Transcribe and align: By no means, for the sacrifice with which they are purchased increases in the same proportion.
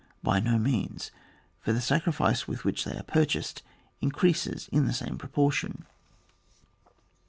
By 0.23 0.39
no 0.39 0.57
means, 0.57 1.11
for 1.59 1.73
the 1.73 1.79
sacrifice 1.79 2.47
with 2.47 2.65
which 2.65 2.85
they 2.85 2.97
are 2.97 3.03
purchased 3.03 3.61
increases 4.01 4.67
in 4.71 4.87
the 4.87 4.93
same 4.93 5.19
proportion. 5.19 5.85